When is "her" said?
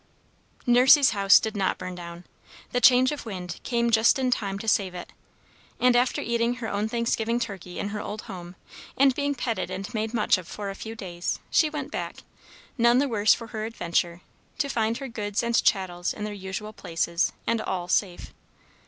6.55-6.67, 7.89-8.01, 13.53-13.63, 14.97-15.07